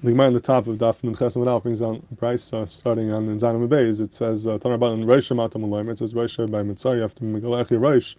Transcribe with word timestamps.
the 0.00 0.12
Gemara 0.12 0.28
on 0.28 0.32
the 0.32 0.40
top 0.40 0.68
of 0.68 0.78
Daf 0.78 1.02
Nun 1.02 1.16
Ches 1.16 1.34
brings 1.62 1.80
down 1.80 2.00
the 2.08 2.14
price 2.14 2.52
uh, 2.52 2.64
starting 2.66 3.12
on 3.12 3.26
Zanim 3.40 3.66
Beis. 3.68 4.00
It 4.00 4.14
says 4.14 4.46
Tanar 4.46 4.78
Ban 4.78 5.04
Rosh 5.04 5.32
Matam. 5.32 5.72
It 5.88 5.98
says 5.98 6.14
Rosh 6.14 6.36
by 6.36 6.62
Mitzar. 6.62 6.94
You 6.94 7.02
have 7.02 7.16
to 7.16 7.24
Megalechi 7.24 7.80
Rosh. 7.80 8.14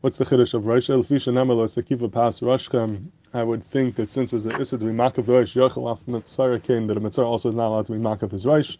What's 0.00 0.16
the 0.16 0.24
chiddush 0.24 0.54
of 0.54 0.64
Rosh? 0.64 0.88
Elfisha 0.88 1.30
Namelo 1.30 1.68
Sekiva 1.68 2.10
Pas 2.10 2.40
Roshchem. 2.40 3.08
I 3.34 3.42
would 3.42 3.62
think 3.62 3.96
that 3.96 4.08
since 4.08 4.30
there's 4.30 4.46
a 4.46 4.58
issa 4.58 4.78
to 4.78 4.84
be 4.86 4.90
makav 4.90 5.26
the 5.26 5.32
Rosh, 5.32 5.54
Yochel 5.54 5.92
Af 5.92 6.00
Mitzar 6.06 6.62
came 6.62 6.86
that 6.86 6.96
a 6.96 7.00
Mitzar 7.00 7.26
also 7.26 7.50
is 7.50 7.54
not 7.54 7.68
allowed 7.68 7.86
to 7.88 7.92
be 7.92 7.98
makav 7.98 8.30
his 8.30 8.46
Rosh. 8.46 8.78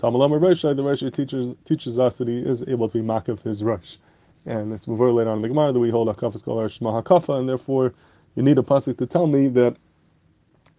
Tamalom 0.00 0.40
Rosh. 0.40 0.62
The 0.62 0.74
Rosh 0.82 1.04
teaches 1.12 1.54
teaches 1.64 2.00
us 2.00 2.18
that 2.18 2.26
he 2.26 2.38
is 2.38 2.64
able 2.66 2.88
to 2.88 2.98
be 2.98 3.06
makav 3.06 3.40
his 3.42 3.62
Rosh. 3.62 3.98
And 4.46 4.72
it's 4.72 4.88
more 4.88 5.12
later 5.12 5.30
on 5.30 5.36
in 5.36 5.42
the 5.42 5.48
Gemara 5.48 5.72
that 5.72 5.78
we 5.78 5.90
hold 5.90 6.08
a 6.08 6.12
kafas 6.12 6.42
called 6.42 6.68
Shema 6.72 7.02
HaKafa, 7.02 7.38
and 7.38 7.48
therefore 7.48 7.94
you 8.34 8.42
need 8.42 8.58
a 8.58 8.62
pasuk 8.62 8.98
to 8.98 9.06
tell 9.06 9.28
me 9.28 9.46
that 9.48 9.76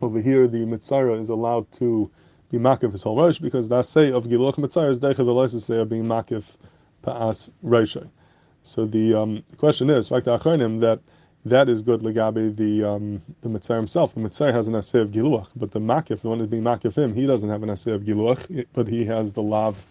over 0.01 0.21
here 0.21 0.47
the 0.47 0.65
mitzara 0.65 1.19
is 1.19 1.29
allowed 1.29 1.71
to 1.71 2.09
be 2.51 2.57
makif 2.57 2.91
his 2.91 3.03
whole 3.03 3.17
rosh 3.17 3.39
because 3.39 3.69
the 3.69 3.81
say 3.81 4.11
of 4.11 4.25
giluch 4.25 4.55
mitzara 4.55 4.89
is 4.89 4.99
deicha 4.99 5.17
the 5.17 5.33
license 5.33 5.65
say 5.65 5.77
of 5.77 5.89
being 5.89 6.03
makif 6.03 6.43
pa'as 7.03 7.49
rosh. 7.61 7.97
So 8.63 8.85
the, 8.85 9.13
um, 9.13 9.43
question 9.57 9.91
is, 9.91 10.09
fact 10.09 10.25
that 10.25 10.99
that 11.45 11.69
is 11.69 11.83
good 11.83 12.01
legabe 12.01 12.55
the 12.55 12.83
um, 12.83 13.21
the 13.41 13.49
mitzar 13.49 13.75
himself. 13.75 14.15
The 14.15 14.21
mitzar 14.21 14.51
has 14.51 14.67
an 14.67 14.75
assay 14.75 14.99
of 14.99 15.11
giluach, 15.11 15.47
but 15.55 15.71
the 15.71 15.79
makif, 15.79 16.21
the 16.21 16.29
one 16.29 16.39
who's 16.39 16.47
being 16.47 16.63
makif 16.63 16.95
him, 16.95 17.13
he 17.13 17.27
doesn't 17.27 17.49
have 17.49 17.61
an 17.61 17.69
assay 17.69 17.91
of 17.91 18.01
giluach, 18.01 18.65
but 18.73 18.87
he 18.87 19.05
has 19.05 19.33
the 19.33 19.43
lav 19.43 19.85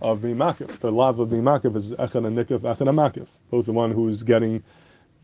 of 0.00 0.22
being 0.22 0.36
makif. 0.36 0.78
The 0.78 0.92
lav 0.92 1.18
of 1.18 1.30
being 1.30 1.42
makif 1.42 1.74
is 1.74 1.92
echan 1.94 2.26
and 2.26 2.38
nikif, 2.38 2.60
echan 2.60 2.88
and 2.88 2.96
makif. 2.96 3.26
Both 3.50 3.66
the 3.66 3.72
one 3.72 3.90
who's 3.90 4.22
getting 4.22 4.62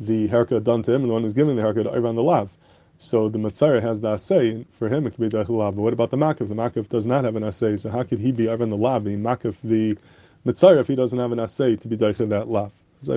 the 0.01 0.27
haircut 0.27 0.65
done 0.65 0.83
to 0.83 0.93
him 0.93 1.03
and 1.03 1.11
the 1.11 1.15
one 1.15 1.23
who's 1.23 1.33
giving 1.33 1.55
the 1.55 1.63
haircut 1.63 1.87
over 1.87 2.09
on 2.09 2.17
the 2.17 2.23
lav. 2.23 2.51
So 2.99 3.29
the 3.29 3.39
Matzara 3.39 3.83
has 3.83 4.01
the 4.01 4.13
assay, 4.13 4.65
for 4.79 4.89
him 4.89 5.07
it 5.07 5.11
could 5.11 5.21
be 5.21 5.29
the 5.29 5.45
But 5.45 5.73
what 5.73 5.93
about 5.93 6.11
the 6.11 6.17
Makif? 6.17 6.49
The 6.49 6.55
Makif 6.55 6.89
does 6.89 7.07
not 7.07 7.25
have 7.25 7.37
an 7.37 7.45
assay, 7.45 7.77
so 7.77 7.91
how 7.91 8.03
could 8.03 8.19
he 8.19 8.33
be 8.33 8.49
even 8.49 8.71
the 8.71 8.77
Lav, 8.77 9.05
the 9.05 9.17
Makif, 9.17 9.57
the 9.63 9.99
Matzara, 10.47 10.81
if 10.81 10.89
he 10.89 10.97
doesn't 10.97 11.19
have 11.19 11.33
an 11.33 11.41
assay 11.41 11.77
to 11.77 11.89
be 11.89 11.97
Daicha 11.97 12.29
that 12.31 12.49
Lav? 12.49 12.73
It's 13.03 13.09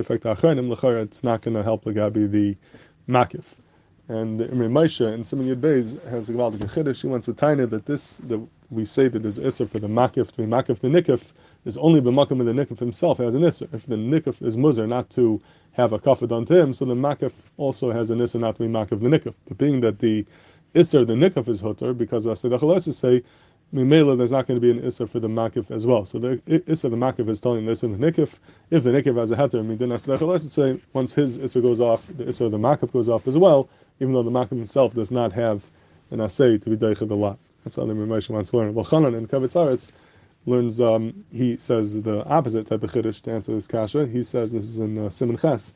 not 1.24 1.40
going 1.40 1.54
to 1.56 1.62
help 1.62 1.84
the 1.84 1.92
Gabi 1.92 2.30
the 2.30 2.56
Makif. 3.08 3.44
And 4.10 4.40
the 4.40 4.46
Imrei 4.46 4.68
Moshe 4.68 5.14
in 5.14 5.22
Simon 5.22 5.46
Yud 5.46 5.62
has 6.10 6.28
a 6.28 6.32
Gavaldik 6.32 6.68
Chiddush. 6.72 7.00
She 7.00 7.06
wants 7.06 7.26
to 7.26 7.32
tell 7.32 7.54
that 7.54 7.86
this, 7.86 8.16
that 8.24 8.44
we 8.68 8.84
say 8.84 9.06
that 9.06 9.22
there's 9.22 9.38
Isser 9.38 9.70
for 9.70 9.78
the 9.78 9.86
Makif 9.86 10.32
to 10.32 10.36
be 10.36 10.46
Makif 10.46 10.80
the 10.80 10.88
Nikif, 10.88 11.22
is 11.64 11.76
only 11.76 12.00
b'makom 12.00 12.40
of 12.40 12.46
the 12.46 12.52
nikif 12.52 12.80
himself 12.80 13.18
has 13.18 13.36
an 13.36 13.42
isser. 13.42 13.72
If 13.72 13.86
the 13.86 13.94
nikif 13.94 14.44
is 14.44 14.56
muzer 14.56 14.88
not 14.88 15.10
to 15.10 15.40
have 15.74 15.92
a 15.92 16.00
kafir 16.00 16.26
done 16.26 16.44
to 16.46 16.58
him, 16.58 16.74
so 16.74 16.86
the 16.86 16.94
makif 16.94 17.30
also 17.56 17.92
has 17.92 18.10
an 18.10 18.18
isser 18.18 18.40
not 18.40 18.56
to 18.56 18.62
be 18.62 18.68
makif 18.68 19.00
the 19.00 19.08
nikif. 19.08 19.34
But 19.46 19.58
being 19.58 19.80
that 19.82 20.00
the 20.00 20.26
isser, 20.74 21.06
the 21.06 21.12
nikif 21.12 21.46
is 21.46 21.60
hutter, 21.60 21.92
because 21.92 22.24
the 22.24 22.32
Asedach 22.32 22.92
say, 22.92 23.22
Mimela, 23.72 24.18
there's 24.18 24.32
not 24.32 24.48
going 24.48 24.60
to 24.60 24.60
be 24.60 24.72
an 24.72 24.84
isser 24.84 25.08
for 25.08 25.20
the 25.20 25.28
makif 25.28 25.70
as 25.70 25.86
well. 25.86 26.04
So 26.04 26.18
the 26.18 26.38
isser, 26.48 26.90
the 26.90 26.96
makif 26.96 27.28
is 27.28 27.40
telling 27.40 27.64
this 27.64 27.84
in 27.84 27.96
the 27.96 28.10
nikif. 28.10 28.30
If 28.70 28.82
the 28.82 28.90
nikif 28.90 29.16
has 29.16 29.30
a 29.30 29.36
heter, 29.36 29.78
then 29.78 29.90
Asedach 29.90 30.40
say, 30.40 30.80
once 30.94 31.12
his 31.12 31.38
isser 31.38 31.62
goes 31.62 31.80
off, 31.80 32.08
the 32.08 32.24
isser, 32.24 32.50
the 32.50 32.58
makif 32.58 32.92
goes 32.92 33.08
off 33.08 33.28
as 33.28 33.38
well, 33.38 33.68
even 34.00 34.12
though 34.12 34.22
the 34.22 34.30
makif 34.30 34.50
himself 34.50 34.94
does 34.94 35.10
not 35.10 35.32
have 35.32 35.62
an 36.10 36.20
assay 36.20 36.58
to 36.58 36.70
be 36.70 36.76
deicha 36.76 37.06
the 37.06 37.16
lot. 37.16 37.38
That's 37.64 37.76
how 37.76 37.84
the 37.84 37.94
Mimosha 37.94 38.30
wants 38.30 38.50
to 38.50 38.56
learn. 38.56 38.74
Well, 38.74 38.84
Chanan 38.84 39.16
and 39.16 39.28
Kovetz 39.28 39.52
He'aros, 39.52 39.92
learns, 40.46 40.80
um, 40.80 41.24
he 41.30 41.56
says 41.58 42.00
the 42.00 42.24
opposite 42.24 42.66
type 42.66 42.82
of 42.82 42.90
chiddush 42.90 43.20
to 43.22 43.30
answer 43.30 43.52
this 43.52 43.66
kasha. 43.66 44.06
He 44.06 44.22
says, 44.22 44.50
this 44.50 44.64
is 44.64 44.78
in 44.78 44.98
uh, 44.98 45.10
Simon 45.10 45.36
Ches, 45.36 45.74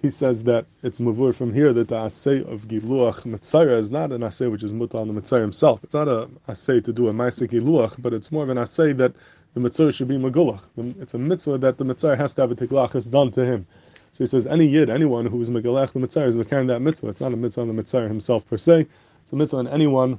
he 0.00 0.08
says 0.08 0.44
that 0.44 0.64
it's 0.82 0.98
mavur 0.98 1.34
from 1.34 1.52
here 1.52 1.72
that 1.74 1.88
the 1.88 1.96
assay 1.96 2.38
of 2.44 2.68
giluach 2.68 3.24
mitzayra 3.26 3.76
is 3.78 3.90
not 3.90 4.12
an 4.12 4.22
assay 4.22 4.46
which 4.46 4.62
is 4.62 4.72
muta 4.72 4.96
on 4.96 5.08
the 5.08 5.20
mitzayra 5.20 5.42
himself. 5.42 5.84
It's 5.84 5.92
not 5.92 6.08
a 6.08 6.28
assay 6.48 6.80
to 6.80 6.92
do 6.92 7.08
a 7.08 7.12
ma'aseh 7.12 7.50
giluach, 7.50 7.96
but 7.98 8.14
it's 8.14 8.32
more 8.32 8.44
of 8.44 8.48
an 8.48 8.56
assay 8.56 8.94
that 8.94 9.12
the 9.52 9.60
mitzayra 9.60 9.92
should 9.92 10.08
be 10.08 10.16
magulach. 10.16 10.62
It's 11.00 11.12
a 11.12 11.18
mitzvah 11.18 11.58
that 11.58 11.76
the 11.76 11.84
mitzayra 11.84 12.16
has 12.16 12.32
to 12.34 12.42
have 12.42 12.50
a 12.50 12.54
tiklachas 12.54 13.10
done 13.10 13.30
to 13.32 13.44
him. 13.44 13.66
So 14.12 14.24
he 14.24 14.26
says 14.26 14.46
any 14.46 14.66
yid, 14.66 14.90
anyone 14.90 15.26
who 15.26 15.40
is 15.40 15.50
megalech 15.50 15.92
the 15.92 16.00
mitzayra 16.00 16.28
is 16.28 16.36
mekayim 16.36 16.66
that 16.68 16.80
mitzvah. 16.80 17.08
It's 17.08 17.20
not 17.20 17.32
a 17.32 17.36
mitzvah 17.36 17.62
on 17.62 17.68
the 17.68 17.82
mitzayra 17.82 18.08
himself 18.08 18.46
per 18.46 18.58
se. 18.58 18.86
It's 19.22 19.32
a 19.32 19.36
mitzvah 19.36 19.58
on 19.58 19.68
anyone 19.68 20.18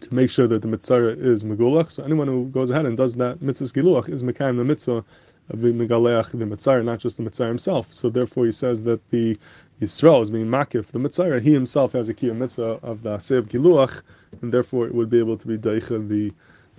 to 0.00 0.14
make 0.14 0.30
sure 0.30 0.46
that 0.46 0.62
the 0.62 0.68
mitzvah 0.68 1.18
is 1.18 1.42
megulach. 1.42 1.90
So 1.90 2.02
anyone 2.02 2.28
who 2.28 2.46
goes 2.46 2.70
ahead 2.70 2.86
and 2.86 2.96
does 2.96 3.16
that 3.16 3.40
mitzvah 3.40 3.66
giluach 3.66 4.08
is 4.08 4.22
mekayim 4.22 4.56
the 4.56 4.64
mitzvah 4.64 5.04
of 5.50 5.62
being 5.62 5.76
megaleach 5.76 6.38
the 6.38 6.46
mitzvah, 6.46 6.82
not 6.82 6.98
just 6.98 7.16
the 7.16 7.22
mitzvah 7.22 7.46
himself. 7.46 7.92
So 7.92 8.10
therefore, 8.10 8.46
he 8.46 8.52
says 8.52 8.82
that 8.82 9.08
the 9.10 9.38
Yisrael 9.80 10.22
is 10.22 10.30
being 10.30 10.46
makif 10.46 10.86
the 10.88 10.98
mitzvah. 10.98 11.40
He 11.40 11.52
himself 11.52 11.92
has 11.92 12.08
a 12.08 12.14
kiyah 12.14 12.36
mitzvah 12.36 12.80
of 12.82 13.02
the 13.02 13.16
aseh 13.16 13.42
giluach, 13.42 14.02
and 14.42 14.52
therefore 14.52 14.86
it 14.86 14.94
would 14.94 15.08
be 15.08 15.18
able 15.18 15.36
to 15.38 15.46
be 15.46 15.56
deicha 15.56 16.06
the 16.06 16.32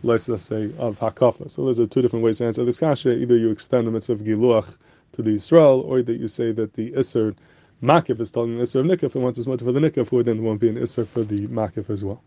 let's 0.03 0.25
say 0.41 0.71
of 0.77 0.99
hakafa. 0.99 1.49
So 1.49 1.65
those 1.65 1.79
are 1.79 1.87
two 1.87 2.01
different 2.01 2.23
ways 2.23 2.37
to 2.39 2.45
answer 2.45 2.63
this 2.63 2.79
kasha. 2.79 3.11
Either 3.11 3.37
you 3.37 3.49
extend 3.49 3.87
the 3.87 3.91
mitzvah 3.91 4.13
of 4.13 4.19
giluach 4.19 4.77
to 5.13 5.22
the 5.22 5.31
Yisrael, 5.35 5.83
or 5.85 6.01
that 6.01 6.19
you 6.19 6.27
say 6.27 6.51
that 6.53 6.73
the 6.73 6.95
iser 6.95 7.35
makif 7.83 8.19
is 8.19 8.31
telling 8.31 8.55
the 8.55 8.61
iser 8.61 8.79
of 8.79 8.85
nikif, 8.85 9.16
and 9.16 9.23
once 9.23 9.38
it's 9.38 9.47
much 9.47 9.61
for 9.61 9.72
the 9.72 9.79
nikif, 9.79 10.09
then 10.25 10.38
there 10.38 10.45
won't 10.45 10.61
be 10.61 10.69
an 10.69 10.77
iser 10.77 11.05
for 11.05 11.23
the 11.23 11.47
makif 11.47 11.89
as 11.89 12.03
well. 12.03 12.23